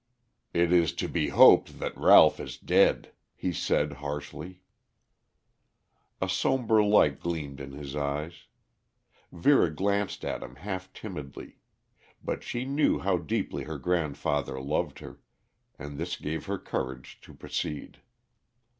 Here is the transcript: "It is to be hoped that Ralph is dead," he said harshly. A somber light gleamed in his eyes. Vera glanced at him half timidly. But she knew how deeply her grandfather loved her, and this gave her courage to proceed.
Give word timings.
"It 0.51 0.71
is 0.73 0.93
to 0.93 1.07
be 1.07 1.27
hoped 1.29 1.77
that 1.77 1.95
Ralph 1.95 2.39
is 2.39 2.57
dead," 2.57 3.11
he 3.35 3.53
said 3.53 3.93
harshly. 4.01 4.61
A 6.19 6.27
somber 6.27 6.81
light 6.83 7.19
gleamed 7.19 7.59
in 7.61 7.73
his 7.73 7.95
eyes. 7.95 8.45
Vera 9.31 9.69
glanced 9.69 10.25
at 10.25 10.41
him 10.41 10.55
half 10.55 10.91
timidly. 10.91 11.59
But 12.23 12.41
she 12.41 12.65
knew 12.65 12.97
how 12.97 13.17
deeply 13.17 13.65
her 13.65 13.77
grandfather 13.77 14.59
loved 14.59 14.97
her, 14.97 15.19
and 15.77 15.99
this 15.99 16.15
gave 16.17 16.47
her 16.47 16.57
courage 16.57 17.19
to 17.21 17.35
proceed. 17.35 17.99